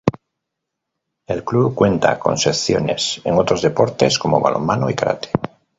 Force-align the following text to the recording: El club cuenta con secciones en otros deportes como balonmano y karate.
El 1.27 1.43
club 1.43 1.75
cuenta 1.75 2.17
con 2.17 2.35
secciones 2.35 3.21
en 3.23 3.35
otros 3.35 3.61
deportes 3.61 4.17
como 4.17 4.41
balonmano 4.41 4.89
y 4.89 4.95
karate. 4.95 5.29